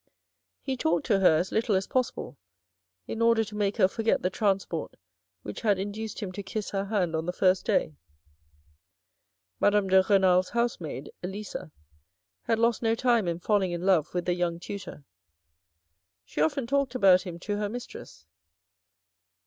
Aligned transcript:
He 0.61 0.75
talked 0.77 1.05
to 1.05 1.19
her 1.19 1.37
as 1.37 1.51
little 1.51 1.75
as 1.75 1.85
possible, 1.85 2.35
in 3.05 3.21
order 3.21 3.43
to 3.43 3.55
make 3.55 3.77
her 3.77 3.87
forget 3.87 4.23
the 4.23 4.31
transport 4.31 4.97
which 5.43 5.61
had 5.61 5.77
induced 5.77 6.21
him 6.21 6.31
to 6.31 6.41
kiss 6.41 6.71
her 6.71 6.85
hand 6.85 7.15
on 7.15 7.27
the 7.27 7.31
first 7.31 7.67
day. 7.67 7.93
Madame 9.59 9.87
de 9.87 10.01
Renal's 10.09 10.49
housemaid, 10.49 11.11
Elisa, 11.21 11.71
had 12.45 12.57
lost 12.57 12.81
no 12.81 12.95
time 12.95 13.27
in 13.27 13.37
falling 13.37 13.73
in 13.73 13.85
love 13.85 14.11
with 14.15 14.25
the 14.25 14.33
young 14.33 14.59
tutor. 14.59 15.05
She 16.25 16.41
often 16.41 16.65
talked 16.65 16.95
about 16.95 17.21
him 17.21 17.37
to 17.41 17.57
her 17.57 17.69
mistress. 17.69 18.25